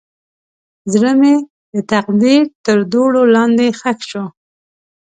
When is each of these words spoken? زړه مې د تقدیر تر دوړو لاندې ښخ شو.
زړه 0.91 1.11
مې 1.19 1.33
د 1.73 1.75
تقدیر 1.93 2.41
تر 2.65 2.77
دوړو 2.91 3.21
لاندې 3.35 3.67
ښخ 3.79 3.99
شو. 4.09 4.25